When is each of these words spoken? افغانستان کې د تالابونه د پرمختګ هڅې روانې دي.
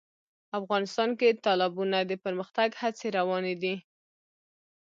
افغانستان 0.59 1.09
کې 1.19 1.27
د 1.31 1.37
تالابونه 1.45 1.97
د 2.05 2.11
پرمختګ 2.23 2.69
هڅې 2.81 3.07
روانې 3.17 3.55
دي. 3.61 3.75